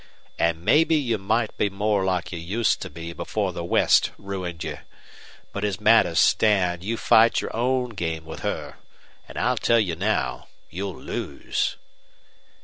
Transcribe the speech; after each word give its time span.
And 0.39 0.65
maybe 0.65 0.95
you 0.95 1.19
might 1.19 1.55
be 1.57 1.69
more 1.69 2.03
like 2.03 2.31
you 2.31 2.39
used 2.39 2.81
to 2.81 2.89
be 2.89 3.13
before 3.13 3.53
the 3.53 3.63
West 3.63 4.09
ruined 4.17 4.63
you. 4.63 4.79
But 5.53 5.63
as 5.63 5.79
matters 5.79 6.17
stand, 6.19 6.83
you 6.83 6.97
fight 6.97 7.39
your 7.39 7.55
own 7.55 7.89
game 7.89 8.25
with 8.25 8.39
her. 8.39 8.77
And 9.29 9.37
I'll 9.37 9.57
tell 9.57 9.79
you 9.79 9.95
now 9.95 10.47
you'll 10.71 10.99
lose." 10.99 11.75